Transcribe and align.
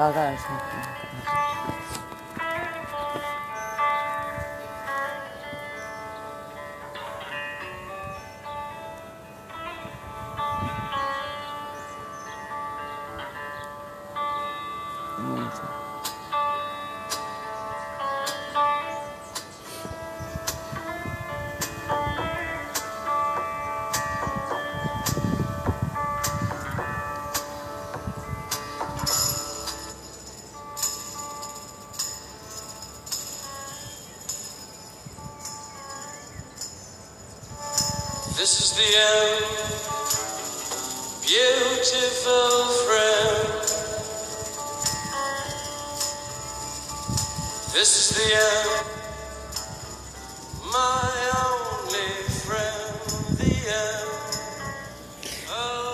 Ah. 0.00 0.97
This 38.38 38.60
is 38.60 38.70
the 38.76 38.84
end. 38.84 39.48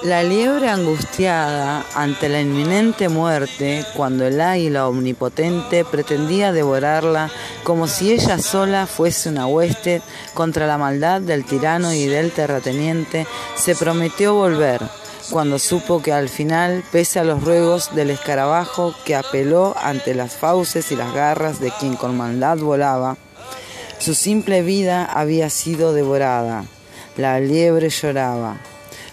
La 0.05 0.23
liebre 0.23 0.69
angustiada 0.69 1.83
ante 1.95 2.29
la 2.29 2.43
inminente 2.43 3.09
muerte, 3.09 3.87
cuando 3.97 4.27
el 4.27 4.39
águila 4.39 4.87
omnipotente 4.87 5.87
pretendía 5.87 6.53
devorarla 6.53 7.31
como 7.65 7.89
si 7.89 8.13
ella 8.13 8.39
sola 8.39 8.87
fuese 8.87 9.31
una 9.31 9.47
hueste 9.47 10.03
contra 10.35 10.67
la 10.67 10.79
maldad 10.79 11.21
del 11.21 11.45
tirano 11.45 11.93
y 11.93 12.07
del 12.07 12.31
terrateniente, 12.31 13.27
se 13.57 13.75
prometió 13.75 14.35
volver, 14.35 14.83
cuando 15.31 15.59
supo 15.59 16.03
que 16.03 16.13
al 16.13 16.29
final, 16.29 16.85
pese 16.93 17.19
a 17.19 17.25
los 17.25 17.43
ruegos 17.43 17.95
del 17.95 18.11
escarabajo 18.11 18.95
que 19.05 19.17
apeló 19.17 19.75
ante 19.83 20.15
las 20.15 20.35
fauces 20.35 20.93
y 20.93 20.97
las 20.97 21.15
garras 21.15 21.59
de 21.61 21.73
quien 21.81 21.97
con 21.97 22.17
maldad 22.17 22.59
volaba, 22.59 23.17
su 23.99 24.15
simple 24.15 24.63
vida 24.63 25.07
había 25.07 25.49
sido 25.49 25.95
devorada. 25.95 26.65
La 27.17 27.41
liebre 27.41 27.89
lloraba. 27.89 28.59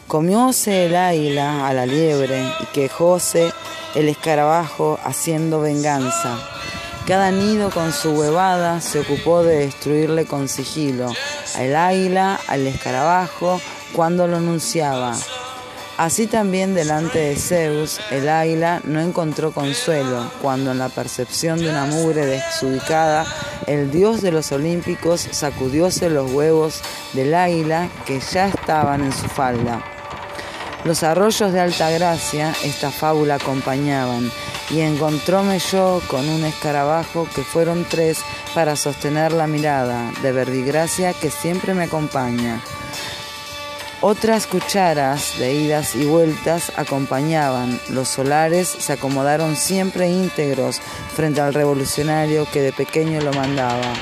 Comióse 0.07 0.87
el 0.87 0.95
águila 0.97 1.67
a 1.67 1.73
la 1.73 1.85
liebre 1.85 2.43
y 2.59 2.65
quejóse 2.73 3.53
el 3.95 4.09
escarabajo 4.09 4.99
haciendo 5.05 5.61
venganza. 5.61 6.37
Cada 7.07 7.31
nido 7.31 7.71
con 7.71 7.91
su 7.91 8.11
huevada 8.11 8.79
se 8.79 8.99
ocupó 8.99 9.43
de 9.43 9.65
destruirle 9.65 10.25
con 10.25 10.47
sigilo, 10.47 11.11
al 11.55 11.75
águila, 11.75 12.39
al 12.47 12.67
escarabajo, 12.67 13.59
cuando 13.93 14.27
lo 14.27 14.37
anunciaba. 14.37 15.15
Así 15.97 16.25
también 16.27 16.73
delante 16.73 17.19
de 17.19 17.35
Zeus, 17.35 17.99
el 18.11 18.29
águila 18.29 18.81
no 18.85 19.01
encontró 19.01 19.51
consuelo, 19.51 20.31
cuando 20.41 20.71
en 20.71 20.79
la 20.79 20.89
percepción 20.89 21.59
de 21.59 21.69
una 21.69 21.85
mugre 21.85 22.25
desubicada, 22.25 23.25
el 23.67 23.91
dios 23.91 24.21
de 24.21 24.31
los 24.31 24.51
olímpicos 24.51 25.21
sacudióse 25.21 26.09
los 26.09 26.31
huevos 26.31 26.81
del 27.13 27.33
águila 27.33 27.89
que 28.05 28.19
ya 28.19 28.47
estaban 28.47 29.03
en 29.03 29.11
su 29.11 29.27
falda. 29.27 29.83
Los 30.85 31.03
arroyos 31.03 31.53
de 31.53 31.59
alta 31.59 31.91
gracia 31.91 32.53
esta 32.63 32.89
fábula 32.89 33.35
acompañaban, 33.35 34.31
y 34.71 34.81
encontróme 34.81 35.59
yo 35.59 36.01
con 36.07 36.27
un 36.29 36.45
escarabajo 36.45 37.27
que 37.35 37.43
fueron 37.43 37.85
tres 37.89 38.19
para 38.55 38.75
sostener 38.75 39.33
la 39.33 39.47
mirada 39.47 40.11
de 40.21 40.31
verdigracia 40.31 41.13
que 41.13 41.29
siempre 41.29 41.73
me 41.73 41.83
acompaña. 41.83 42.61
Otras 44.03 44.47
cucharas 44.47 45.37
de 45.37 45.53
idas 45.53 45.95
y 45.95 46.05
vueltas 46.05 46.71
acompañaban. 46.75 47.79
Los 47.89 48.07
solares 48.07 48.67
se 48.67 48.93
acomodaron 48.93 49.55
siempre 49.55 50.09
íntegros 50.09 50.81
frente 51.13 51.39
al 51.39 51.53
revolucionario 51.53 52.47
que 52.51 52.61
de 52.61 52.73
pequeño 52.73 53.21
lo 53.21 53.31
mandaba. 53.33 53.93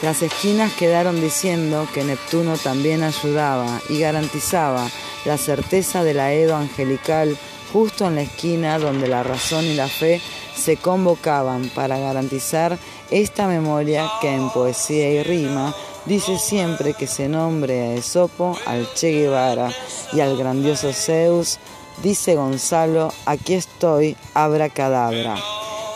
Las 0.00 0.22
esquinas 0.22 0.72
quedaron 0.74 1.20
diciendo 1.20 1.88
que 1.92 2.04
Neptuno 2.04 2.56
también 2.56 3.02
ayudaba 3.02 3.80
y 3.88 3.98
garantizaba 3.98 4.88
la 5.24 5.36
certeza 5.36 6.04
del 6.04 6.20
aedo 6.20 6.54
angelical 6.54 7.36
justo 7.72 8.06
en 8.06 8.14
la 8.14 8.22
esquina 8.22 8.78
donde 8.78 9.08
la 9.08 9.24
razón 9.24 9.64
y 9.64 9.74
la 9.74 9.88
fe 9.88 10.20
se 10.56 10.76
convocaban 10.76 11.68
para 11.74 11.98
garantizar 11.98 12.78
esta 13.10 13.48
memoria 13.48 14.08
que 14.20 14.32
en 14.32 14.50
poesía 14.50 15.10
y 15.10 15.22
rima 15.24 15.74
dice 16.06 16.38
siempre 16.38 16.94
que 16.94 17.06
se 17.06 17.28
nombre 17.28 17.80
a 17.82 17.94
Esopo, 17.94 18.56
al 18.66 18.88
Che 18.94 19.10
Guevara 19.10 19.70
y 20.12 20.20
al 20.20 20.36
grandioso 20.36 20.92
Zeus, 20.92 21.58
dice 22.02 22.36
Gonzalo, 22.36 23.12
aquí 23.26 23.54
estoy, 23.54 24.16
abra 24.32 24.70
cadabra. 24.70 25.36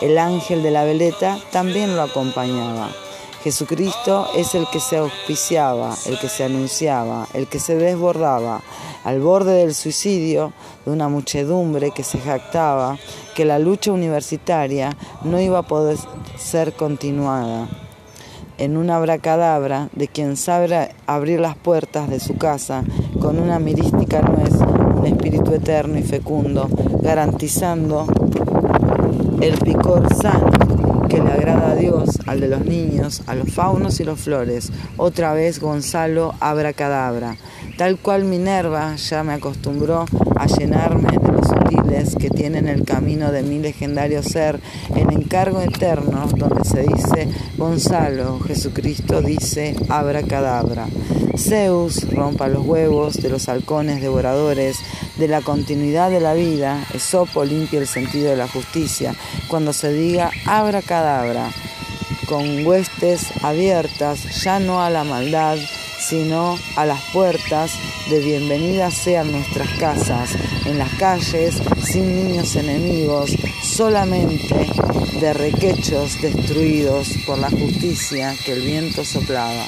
El 0.01 0.17
ángel 0.17 0.61
de 0.61 0.71
la 0.71 0.83
veleta 0.83 1.39
también 1.51 1.95
lo 1.95 2.03
acompañaba. 2.03 3.02
Jesucristo 3.43 4.27
es 4.37 4.55
el 4.55 4.65
que 4.71 4.79
se 4.79 4.95
auspiciaba, 4.95 5.93
el 6.05 6.17
que 6.17 6.29
se 6.29 6.45
anunciaba, 6.45 7.27
el 7.33 7.47
que 7.47 7.59
se 7.59 7.75
desbordaba 7.75 8.61
al 9.03 9.19
borde 9.19 9.51
del 9.55 9.75
suicidio 9.75 10.53
de 10.85 10.91
una 10.91 11.09
muchedumbre 11.09 11.91
que 11.91 12.03
se 12.03 12.19
jactaba 12.19 12.97
que 13.35 13.43
la 13.43 13.59
lucha 13.59 13.91
universitaria 13.91 14.95
no 15.25 15.41
iba 15.41 15.59
a 15.59 15.63
poder 15.63 15.97
ser 16.37 16.71
continuada. 16.71 17.67
En 18.57 18.77
una 18.77 18.95
abracadabra 18.95 19.89
de 19.91 20.07
quien 20.07 20.37
sabe 20.37 20.95
abrir 21.05 21.41
las 21.41 21.57
puertas 21.57 22.09
de 22.09 22.21
su 22.21 22.37
casa 22.37 22.85
con 23.19 23.39
una 23.39 23.59
mirística 23.59 24.21
nuez, 24.21 24.53
un 24.95 25.05
espíritu 25.05 25.53
eterno 25.53 25.99
y 25.99 26.03
fecundo, 26.03 26.69
garantizando 27.01 28.05
el 29.41 29.57
picor 29.57 30.07
sano 30.15 30.72
le 31.19 31.31
agrada 31.31 31.71
a 31.71 31.75
Dios, 31.75 32.19
al 32.25 32.39
de 32.39 32.47
los 32.47 32.65
niños, 32.65 33.21
a 33.27 33.35
los 33.35 33.53
faunos 33.53 33.99
y 33.99 34.03
los 34.03 34.19
flores. 34.19 34.71
Otra 34.97 35.33
vez 35.33 35.59
Gonzalo 35.59 36.33
abracadabra. 36.39 37.35
Tal 37.77 37.97
cual 37.97 38.23
Minerva 38.23 38.95
ya 38.95 39.23
me 39.23 39.33
acostumbró 39.33 40.05
a 40.35 40.45
llenarme 40.45 41.09
de 41.17 41.32
que 42.19 42.29
tienen 42.29 42.67
el 42.67 42.83
camino 42.83 43.31
de 43.31 43.43
mi 43.43 43.59
legendario 43.59 44.21
ser 44.23 44.59
en 44.95 45.11
encargo 45.11 45.61
eterno, 45.61 46.27
donde 46.35 46.63
se 46.65 46.81
dice 46.81 47.27
Gonzalo, 47.57 48.39
Jesucristo 48.39 49.21
dice 49.21 49.75
abracadabra. 49.89 50.87
Zeus 51.37 52.09
rompa 52.13 52.47
los 52.47 52.65
huevos 52.65 53.15
de 53.15 53.29
los 53.29 53.49
halcones 53.49 54.01
devoradores, 54.01 54.77
de 55.17 55.27
la 55.27 55.41
continuidad 55.41 56.09
de 56.09 56.19
la 56.19 56.33
vida, 56.33 56.85
Esopo 56.93 57.43
limpia 57.43 57.79
el 57.79 57.87
sentido 57.87 58.29
de 58.29 58.37
la 58.37 58.47
justicia, 58.47 59.15
cuando 59.47 59.73
se 59.73 59.91
diga 59.91 60.29
abracadabra, 60.45 61.49
con 62.27 62.65
huestes 62.65 63.27
abiertas, 63.41 64.43
ya 64.43 64.59
no 64.59 64.81
a 64.81 64.89
la 64.89 65.03
maldad, 65.03 65.57
sino 66.07 66.57
a 66.75 66.85
las 66.85 67.01
puertas 67.11 67.73
de 68.09 68.19
bienvenida 68.19 68.91
sean 68.91 69.31
nuestras 69.31 69.69
casas, 69.79 70.35
en 70.65 70.77
las 70.77 70.93
calles, 70.95 71.61
sin 71.81 72.15
niños 72.15 72.55
enemigos, 72.55 73.31
solamente 73.61 74.67
de 75.19 75.33
requechos 75.33 76.21
destruidos 76.21 77.09
por 77.25 77.37
la 77.37 77.49
justicia 77.49 78.35
que 78.45 78.53
el 78.53 78.61
viento 78.61 79.05
soplaba. 79.05 79.65